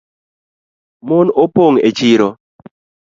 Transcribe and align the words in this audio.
Mon 1.07 1.27
opong’ 1.43 1.75
e 1.87 1.89
chiro 1.97 2.27